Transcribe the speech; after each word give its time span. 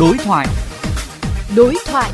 Đối 0.00 0.16
thoại. 0.24 0.46
Đối 1.56 1.74
thoại. 1.86 2.10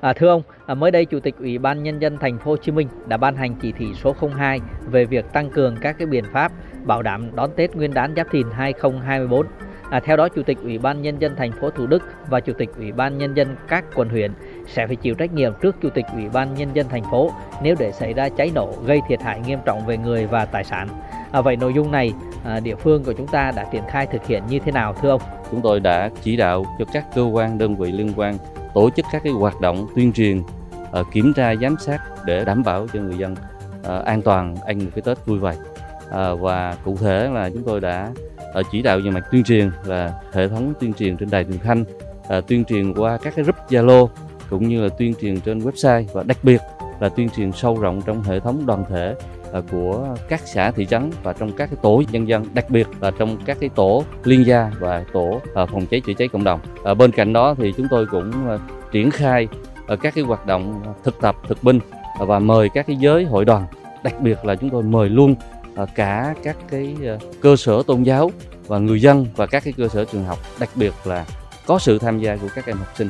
À, 0.00 0.12
thưa 0.12 0.28
ông, 0.28 0.42
à, 0.66 0.74
mới 0.74 0.90
đây 0.90 1.04
Chủ 1.04 1.20
tịch 1.20 1.34
Ủy 1.38 1.58
ban 1.58 1.82
Nhân 1.82 1.98
dân 2.02 2.18
Thành 2.20 2.38
phố 2.38 2.50
Hồ 2.50 2.56
Chí 2.56 2.72
Minh 2.72 2.88
đã 3.06 3.16
ban 3.16 3.36
hành 3.36 3.54
chỉ 3.62 3.72
thị 3.72 3.86
số 4.02 4.14
02 4.36 4.60
về 4.90 5.04
việc 5.04 5.32
tăng 5.32 5.50
cường 5.50 5.76
các 5.80 5.96
cái 5.98 6.06
biện 6.06 6.24
pháp 6.32 6.52
bảo 6.84 7.02
đảm 7.02 7.36
đón 7.36 7.50
Tết 7.56 7.76
Nguyên 7.76 7.94
đán 7.94 8.14
Giáp 8.16 8.26
Thìn 8.32 8.46
2024. 8.52 9.46
À, 9.90 10.00
theo 10.00 10.16
đó, 10.16 10.28
Chủ 10.28 10.42
tịch 10.42 10.58
Ủy 10.62 10.78
ban 10.78 11.02
Nhân 11.02 11.18
dân 11.18 11.36
thành 11.36 11.52
phố 11.52 11.70
Thủ 11.70 11.86
Đức 11.86 12.02
và 12.28 12.40
Chủ 12.40 12.52
tịch 12.52 12.70
Ủy 12.76 12.92
ban 12.92 13.18
Nhân 13.18 13.36
dân 13.36 13.56
các 13.68 13.84
quận 13.94 14.08
huyện 14.08 14.32
sẽ 14.66 14.86
phải 14.86 14.96
chịu 14.96 15.14
trách 15.14 15.32
nhiệm 15.32 15.52
trước 15.62 15.76
Chủ 15.82 15.90
tịch 15.90 16.06
Ủy 16.12 16.28
ban 16.28 16.54
Nhân 16.54 16.68
dân 16.74 16.88
thành 16.88 17.04
phố 17.10 17.30
nếu 17.62 17.74
để 17.78 17.92
xảy 17.92 18.12
ra 18.12 18.28
cháy 18.28 18.50
nổ 18.54 18.74
gây 18.86 19.00
thiệt 19.08 19.22
hại 19.22 19.40
nghiêm 19.40 19.58
trọng 19.64 19.86
về 19.86 19.96
người 19.96 20.26
và 20.26 20.44
tài 20.44 20.64
sản. 20.64 20.88
À, 21.32 21.40
vậy 21.40 21.56
nội 21.56 21.72
dung 21.74 21.90
này 21.90 22.12
À, 22.44 22.60
địa 22.60 22.74
phương 22.74 23.04
của 23.04 23.12
chúng 23.12 23.26
ta 23.26 23.52
đã 23.56 23.64
triển 23.64 23.82
khai 23.88 24.06
thực 24.06 24.26
hiện 24.26 24.42
như 24.48 24.58
thế 24.58 24.72
nào 24.72 24.94
thưa 25.02 25.10
ông? 25.10 25.20
Chúng 25.50 25.60
tôi 25.62 25.80
đã 25.80 26.10
chỉ 26.22 26.36
đạo 26.36 26.64
cho 26.78 26.84
các 26.92 27.06
cơ 27.14 27.22
quan 27.22 27.58
đơn 27.58 27.76
vị 27.76 27.92
liên 27.92 28.12
quan 28.16 28.38
tổ 28.74 28.90
chức 28.90 29.06
các 29.12 29.22
cái 29.24 29.32
hoạt 29.32 29.60
động 29.60 29.86
tuyên 29.96 30.12
truyền, 30.12 30.42
à, 30.92 31.02
kiểm 31.12 31.32
tra 31.36 31.54
giám 31.62 31.76
sát 31.78 32.00
để 32.24 32.44
đảm 32.44 32.62
bảo 32.62 32.86
cho 32.92 33.00
người 33.00 33.18
dân 33.18 33.34
à, 33.84 33.98
an 33.98 34.22
toàn 34.22 34.56
ăn 34.66 34.78
một 34.78 34.90
cái 34.94 35.02
Tết 35.02 35.26
vui 35.26 35.38
vẻ. 35.38 35.54
Và 36.40 36.76
cụ 36.84 36.96
thể 36.96 37.30
là 37.32 37.50
chúng 37.50 37.62
tôi 37.62 37.80
đã 37.80 38.10
chỉ 38.72 38.82
đạo 38.82 38.98
về 39.04 39.10
mặt 39.10 39.24
tuyên 39.30 39.44
truyền 39.44 39.70
là 39.84 40.20
hệ 40.32 40.48
thống 40.48 40.72
tuyên 40.80 40.92
truyền 40.92 41.16
trên 41.16 41.30
đài 41.30 41.44
truyền 41.44 41.58
thanh, 41.58 41.84
tuyên 42.46 42.64
truyền 42.64 42.94
qua 42.94 43.18
các 43.22 43.34
cái 43.36 43.44
group 43.44 43.56
Zalo 43.68 44.08
cũng 44.50 44.68
như 44.68 44.82
là 44.82 44.88
tuyên 44.98 45.14
truyền 45.20 45.40
trên 45.40 45.58
website 45.58 46.04
và 46.12 46.22
đặc 46.22 46.36
biệt 46.42 46.60
là 47.00 47.08
tuyên 47.08 47.28
truyền 47.28 47.52
sâu 47.52 47.78
rộng 47.80 48.02
trong 48.02 48.22
hệ 48.22 48.40
thống 48.40 48.66
đoàn 48.66 48.84
thể 48.88 49.14
Ờ, 49.54 49.62
của 49.70 50.16
các 50.28 50.40
xã 50.44 50.70
thị 50.70 50.86
trấn 50.86 51.10
và 51.22 51.32
trong 51.32 51.52
các 51.52 51.66
cái 51.70 51.78
tổ 51.82 52.02
nhân 52.12 52.28
dân 52.28 52.46
đặc 52.54 52.70
biệt 52.70 52.86
là 53.00 53.10
trong 53.18 53.36
các 53.44 53.56
cái 53.60 53.70
tổ 53.74 54.04
liên 54.24 54.46
gia 54.46 54.70
và 54.80 55.04
tổ 55.12 55.40
ờ, 55.54 55.66
phòng 55.66 55.86
cháy 55.86 56.00
chữa 56.06 56.12
cháy 56.18 56.28
cộng 56.28 56.44
đồng. 56.44 56.60
Ờ, 56.82 56.94
bên 56.94 57.12
cạnh 57.12 57.32
đó 57.32 57.54
thì 57.58 57.72
chúng 57.76 57.86
tôi 57.90 58.06
cũng 58.06 58.32
triển 58.92 59.10
khai 59.10 59.48
các 60.02 60.14
cái 60.14 60.24
hoạt 60.24 60.46
động 60.46 60.82
thực 61.04 61.20
tập 61.20 61.36
thực 61.48 61.62
binh 61.62 61.78
và 62.18 62.38
mời 62.38 62.68
các 62.68 62.86
cái 62.86 62.96
giới 62.96 63.24
hội 63.24 63.44
đoàn. 63.44 63.66
Đặc 64.04 64.20
biệt 64.20 64.44
là 64.44 64.54
chúng 64.54 64.70
tôi 64.70 64.82
mời 64.82 65.08
luôn 65.08 65.34
cả 65.94 66.34
các 66.42 66.56
cái 66.70 66.96
cơ 67.40 67.56
sở 67.56 67.82
tôn 67.86 68.02
giáo 68.02 68.30
và 68.66 68.78
người 68.78 69.00
dân 69.00 69.26
và 69.36 69.46
các 69.46 69.64
cái 69.64 69.72
cơ 69.76 69.88
sở 69.88 70.04
trường 70.04 70.24
học. 70.24 70.38
Đặc 70.60 70.68
biệt 70.74 70.94
là 71.04 71.24
có 71.66 71.78
sự 71.78 71.98
tham 71.98 72.18
gia 72.18 72.36
của 72.36 72.48
các 72.54 72.66
em 72.66 72.76
học 72.76 72.88
sinh. 72.96 73.08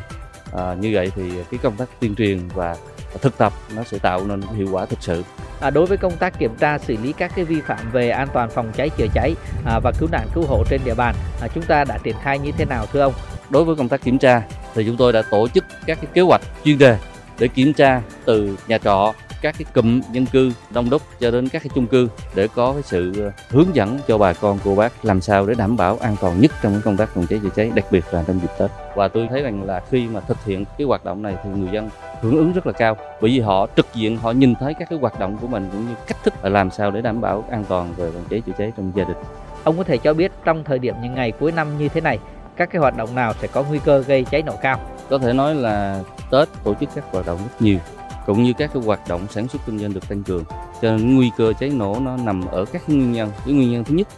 À, 0.53 0.75
như 0.81 0.91
vậy 0.95 1.12
thì 1.17 1.23
cái 1.51 1.58
công 1.62 1.77
tác 1.77 2.01
tuyên 2.01 2.14
truyền 2.14 2.41
và 2.55 2.77
thực 3.23 3.39
tập 3.39 3.53
nó 3.77 3.84
sẽ 3.84 3.98
tạo 3.98 4.27
nên 4.27 4.41
hiệu 4.43 4.69
quả 4.73 4.87
thực 4.87 5.03
sự. 5.03 5.23
À, 5.61 5.70
đối 5.70 5.87
với 5.87 5.98
công 5.98 6.17
tác 6.17 6.39
kiểm 6.39 6.55
tra 6.59 6.79
xử 6.79 6.97
lý 7.03 7.12
các 7.12 7.33
cái 7.37 7.45
vi 7.45 7.61
phạm 7.61 7.91
về 7.93 8.11
an 8.11 8.29
toàn 8.33 8.51
phòng 8.51 8.73
cháy 8.77 8.91
chữa 8.91 9.07
cháy 9.15 9.34
à, 9.67 9.81
và 9.83 9.93
cứu 9.98 10.09
nạn 10.12 10.29
cứu 10.34 10.45
hộ 10.48 10.65
trên 10.70 10.81
địa 10.84 10.95
bàn 10.95 11.15
à, 11.41 11.48
chúng 11.55 11.65
ta 11.65 11.85
đã 11.85 11.98
triển 12.03 12.17
khai 12.23 12.39
như 12.39 12.53
thế 12.59 12.65
nào 12.65 12.87
thưa 12.92 13.01
ông? 13.01 13.12
Đối 13.51 13.65
với 13.65 13.77
công 13.77 13.89
tác 13.89 14.03
kiểm 14.03 14.19
tra 14.19 14.42
thì 14.75 14.85
chúng 14.87 14.97
tôi 14.97 15.12
đã 15.12 15.23
tổ 15.31 15.48
chức 15.48 15.65
các 15.87 15.98
cái 16.01 16.11
kế 16.15 16.20
hoạch 16.20 16.41
chuyên 16.65 16.79
đề 16.79 16.98
để 17.39 17.48
kiểm 17.48 17.73
tra 17.73 18.03
từ 18.25 18.57
nhà 18.69 18.79
trọ 18.79 19.15
các 19.45 19.55
cái 19.59 19.64
cụm 19.75 20.00
dân 20.12 20.27
cư 20.27 20.53
đông 20.70 20.91
đúc 20.91 21.03
cho 21.20 21.31
đến 21.31 21.48
các 21.48 21.62
cái 21.62 21.70
chung 21.75 21.87
cư 21.87 22.09
để 22.34 22.48
có 22.55 22.73
cái 22.73 22.83
sự 22.83 23.31
hướng 23.48 23.75
dẫn 23.75 23.98
cho 24.09 24.19
bà 24.19 24.33
con 24.33 24.59
cô 24.64 24.75
bác 24.75 25.05
làm 25.05 25.20
sao 25.20 25.47
để 25.47 25.55
đảm 25.55 25.77
bảo 25.77 25.98
an 26.01 26.17
toàn 26.20 26.41
nhất 26.41 26.51
trong 26.62 26.81
công 26.84 26.97
tác 26.97 27.14
phòng 27.14 27.27
cháy 27.27 27.41
chữa 27.42 27.48
cháy 27.56 27.70
đặc 27.75 27.84
biệt 27.91 28.05
là 28.11 28.25
trong 28.27 28.41
dịp 28.41 28.48
Tết. 28.59 28.70
Và 28.95 29.09
tôi 29.09 29.28
thấy 29.31 29.42
rằng 29.42 29.64
là 29.64 29.83
khi 29.91 30.06
mà 30.09 30.20
thực 30.20 30.45
hiện 30.45 30.64
cái 30.78 30.86
hoạt 30.86 31.05
động 31.05 31.23
này 31.23 31.36
thì 31.45 31.51
người 31.51 31.69
dân 31.73 31.91
hưởng 32.20 32.36
ứng 32.36 32.53
rất 32.53 32.67
là 32.67 32.73
cao 32.73 32.97
bởi 33.20 33.31
vì 33.31 33.41
họ 33.41 33.67
trực 33.77 33.86
diện 33.95 34.17
họ 34.17 34.31
nhìn 34.31 34.55
thấy 34.55 34.75
các 34.75 34.91
cái 34.91 34.98
hoạt 34.98 35.20
động 35.20 35.39
của 35.41 35.47
mình 35.47 35.69
cũng 35.73 35.89
như 35.89 35.95
cách 36.06 36.25
thức 36.25 36.34
là 36.42 36.48
làm 36.51 36.70
sao 36.70 36.91
để 36.91 37.01
đảm 37.01 37.20
bảo 37.20 37.45
an 37.51 37.64
toàn 37.69 37.95
về 37.97 38.11
phòng 38.11 38.25
cháy 38.31 38.42
chữa 38.47 38.53
cháy 38.58 38.73
trong 38.77 38.92
gia 38.95 39.05
đình. 39.05 39.17
Ông 39.64 39.79
có 39.79 39.84
thể 39.84 39.98
cho 39.98 40.14
biết 40.14 40.33
trong 40.45 40.64
thời 40.64 40.79
điểm 40.79 40.95
những 41.03 41.14
ngày 41.14 41.33
cuối 41.33 41.53
năm 41.53 41.79
như 41.79 41.89
thế 41.89 42.01
này 42.01 42.19
các 42.56 42.70
cái 42.73 42.81
hoạt 42.81 42.97
động 42.97 43.14
nào 43.14 43.33
sẽ 43.41 43.47
có 43.47 43.62
nguy 43.62 43.79
cơ 43.84 43.98
gây 43.98 44.25
cháy 44.25 44.42
nổ 44.42 44.56
cao? 44.62 44.81
Có 45.11 45.19
thể 45.19 45.33
nói 45.33 45.55
là 45.55 46.01
Tết 46.30 46.48
tổ 46.64 46.74
chức 46.74 46.89
các 46.95 47.05
hoạt 47.13 47.27
động 47.27 47.39
rất 47.39 47.63
nhiều 47.63 47.79
cũng 48.27 48.42
như 48.42 48.52
các 48.52 48.70
cái 48.74 48.83
hoạt 48.83 49.01
động 49.08 49.27
sản 49.30 49.48
xuất 49.48 49.62
kinh 49.67 49.79
doanh 49.79 49.95
được 49.95 50.08
tăng 50.08 50.23
cường. 50.23 50.45
Cho 50.83 50.90
nên 50.90 51.17
nguy 51.17 51.30
cơ 51.36 51.52
cháy 51.61 51.70
nổ 51.70 52.01
nó 52.01 52.17
nằm 52.17 52.46
ở 52.46 52.64
các 52.64 52.89
nguyên 52.89 53.12
nhân. 53.12 53.30
Cái 53.45 53.55
nguyên 53.55 53.73
nhân 53.73 53.85
thứ 53.85 53.95
nhất 53.95 54.08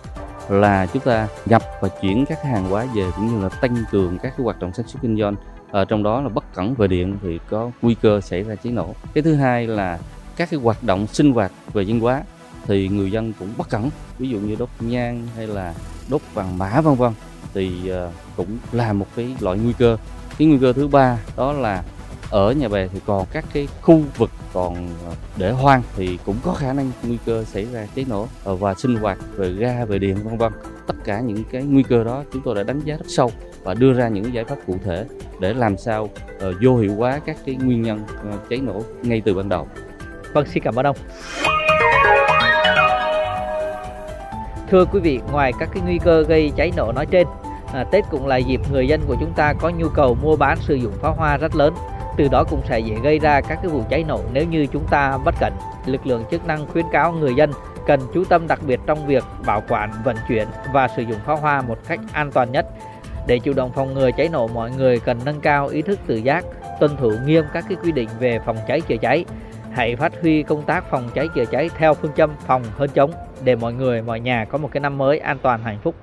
là 0.49 0.87
chúng 0.87 1.03
ta 1.03 1.29
nhập 1.47 1.63
và 1.81 1.89
chuyển 1.89 2.27
các 2.27 2.43
hàng 2.43 2.69
hóa 2.69 2.87
về 2.95 3.05
cũng 3.17 3.27
như 3.27 3.43
là 3.43 3.49
tăng 3.49 3.77
cường 3.91 4.19
các 4.19 4.31
cái 4.37 4.45
hoạt 4.45 4.61
động 4.61 4.73
sản 4.73 4.89
xuất 4.89 4.99
kinh 5.03 5.19
doanh. 5.19 5.35
Ở 5.71 5.85
trong 5.85 6.03
đó 6.03 6.21
là 6.21 6.29
bất 6.29 6.55
cẩn 6.55 6.75
về 6.75 6.87
điện 6.87 7.17
thì 7.23 7.39
có 7.51 7.71
nguy 7.83 7.95
cơ 7.95 8.21
xảy 8.21 8.43
ra 8.43 8.55
cháy 8.55 8.73
nổ. 8.73 8.95
Cái 9.15 9.23
thứ 9.23 9.35
hai 9.35 9.67
là 9.67 9.99
các 10.37 10.51
cái 10.51 10.61
hoạt 10.61 10.83
động 10.83 11.07
sinh 11.07 11.33
hoạt 11.33 11.53
về 11.73 11.85
văn 11.89 12.01
hóa 12.01 12.23
thì 12.67 12.89
người 12.89 13.11
dân 13.11 13.33
cũng 13.39 13.49
bất 13.59 13.71
cẩn. 13.71 13.91
Ví 14.19 14.29
dụ 14.29 14.39
như 14.39 14.57
đốt 14.59 14.69
nhang 14.81 15.27
hay 15.37 15.47
là 15.47 15.75
đốt 16.09 16.21
vàng 16.35 16.59
mã, 16.59 16.81
vân 16.81 16.95
vân 16.95 17.13
thì 17.55 17.89
ờ, 17.89 18.11
cũng 18.37 18.59
là 18.73 18.93
một 18.93 19.07
cái 19.17 19.37
loại 19.41 19.59
nguy 19.59 19.73
cơ. 19.73 19.97
Cái 20.39 20.49
nguy 20.49 20.59
cơ 20.59 20.73
thứ 20.73 20.89
ba 20.89 21.19
đó 21.37 21.53
là 21.53 21.83
ở 22.31 22.53
nhà 22.53 22.69
bè 22.69 22.89
thì 22.93 23.01
còn 23.07 23.27
các 23.33 23.45
cái 23.53 23.69
khu 23.83 24.03
vực 24.17 24.31
còn 24.53 24.75
ờ, 25.07 25.15
để 25.37 25.51
hoang 25.51 25.83
thì 25.97 26.19
cũng 26.27 26.37
có 26.45 26.53
khả 26.53 26.73
năng 26.73 26.91
nguy 27.03 27.19
cơ 27.27 27.45
xảy 27.45 27.67
ra 27.73 27.87
cháy 27.97 28.05
nổ 28.09 28.27
ờ, 28.45 28.55
và 28.55 28.75
sinh 28.75 28.97
hoạt 28.97 29.19
về 29.37 29.53
ga 29.53 29.85
về 29.85 29.99
điện 29.99 30.17
vân 30.25 30.39
vân 30.39 30.53
tất 30.87 30.95
cả 31.05 31.21
những 31.21 31.45
cái 31.53 31.63
nguy 31.63 31.83
cơ 31.83 32.05
đó 32.05 32.25
chúng 32.33 32.43
tôi 32.43 32.55
đã 32.55 32.63
đánh 32.63 32.81
giá 32.81 32.97
rất 32.97 33.07
sâu 33.09 33.31
và 33.63 33.75
đưa 33.75 33.93
ra 33.93 34.09
những 34.09 34.35
giải 34.35 34.45
pháp 34.45 34.57
cụ 34.67 34.77
thể 34.85 35.05
để 35.41 35.55
làm 35.55 35.79
sao 35.79 36.05
uh, 36.05 36.55
vô 36.63 36.77
hiệu 36.77 36.95
hóa 36.95 37.21
các 37.27 37.37
cái 37.47 37.55
nguyên 37.55 37.83
nhân 37.83 38.01
uh, 38.35 38.49
cháy 38.51 38.59
nổ 38.59 38.83
ngay 39.03 39.23
từ 39.25 39.35
ban 39.35 39.49
đầu. 39.49 39.69
Vâng, 40.33 40.47
xin 40.47 40.63
cảm 40.63 40.79
ơn 40.79 40.87
ông. 40.87 40.97
Thưa 44.71 44.85
quý 44.85 45.01
vị, 45.01 45.21
ngoài 45.33 45.53
các 45.59 45.69
cái 45.75 45.83
nguy 45.83 45.99
cơ 45.99 46.23
gây 46.23 46.53
cháy 46.57 46.73
nổ 46.77 46.93
nói 46.93 47.07
trên, 47.07 47.27
à, 47.73 47.85
Tết 47.85 48.05
cũng 48.11 48.27
là 48.27 48.37
dịp 48.37 48.61
người 48.73 48.89
dân 48.89 49.01
của 49.07 49.17
chúng 49.21 49.33
ta 49.37 49.53
có 49.53 49.71
nhu 49.71 49.89
cầu 49.89 50.17
mua 50.23 50.37
bán 50.37 50.59
sử 50.61 50.75
dụng 50.75 50.93
pháo 51.01 51.15
hoa 51.15 51.37
rất 51.37 51.55
lớn 51.55 51.75
từ 52.17 52.29
đó 52.29 52.45
cũng 52.51 52.61
sẽ 52.69 52.79
dễ 52.81 52.97
gây 53.03 53.19
ra 53.19 53.41
các 53.41 53.59
cái 53.63 53.71
vụ 53.71 53.83
cháy 53.91 54.05
nổ 54.09 54.21
nếu 54.33 54.45
như 54.45 54.67
chúng 54.67 54.85
ta 54.91 55.19
bất 55.25 55.35
cẩn. 55.41 55.53
Lực 55.87 56.07
lượng 56.07 56.25
chức 56.31 56.47
năng 56.47 56.67
khuyến 56.67 56.85
cáo 56.93 57.13
người 57.13 57.35
dân 57.35 57.51
cần 57.87 58.01
chú 58.15 58.25
tâm 58.25 58.47
đặc 58.47 58.61
biệt 58.67 58.81
trong 58.87 59.07
việc 59.07 59.25
bảo 59.47 59.63
quản, 59.69 59.91
vận 60.05 60.17
chuyển 60.29 60.49
và 60.73 60.89
sử 60.89 61.03
dụng 61.03 61.19
pháo 61.27 61.37
hoa 61.37 61.63
một 61.63 61.79
cách 61.89 62.01
an 62.13 62.31
toàn 62.33 62.53
nhất. 62.53 62.67
Để 63.27 63.39
chủ 63.39 63.53
động 63.53 63.73
phòng 63.75 63.95
ngừa 63.95 64.11
cháy 64.17 64.29
nổ, 64.33 64.49
mọi 64.49 64.71
người 64.71 65.01
cần 65.01 65.19
nâng 65.25 65.41
cao 65.41 65.67
ý 65.67 65.83
thức 65.83 65.99
tự 66.07 66.17
giác, 66.17 66.45
tuân 66.81 66.97
thủ 66.97 67.13
nghiêm 67.27 67.45
các 67.53 67.65
cái 67.69 67.79
quy 67.83 67.93
định 67.93 68.09
về 68.19 68.39
phòng 68.47 68.57
cháy 68.69 68.81
chữa 68.81 68.97
cháy. 68.97 69.25
Hãy 69.73 69.97
phát 69.97 70.13
huy 70.23 70.43
công 70.43 70.63
tác 70.63 70.91
phòng 70.91 71.09
cháy 71.15 71.29
chữa 71.35 71.45
cháy 71.45 71.71
theo 71.79 71.95
phương 71.95 72.13
châm 72.17 72.31
phòng 72.47 72.63
hơn 72.77 72.91
chống 72.95 73.13
để 73.45 73.57
mọi 73.57 73.73
người, 73.73 74.03
mọi 74.03 74.21
nhà 74.21 74.45
có 74.45 74.59
một 74.59 74.69
cái 74.73 74.81
năm 74.81 74.99
mới 74.99 75.19
an 75.19 75.39
toàn 75.43 75.63
hạnh 75.63 75.79
phúc 75.83 75.95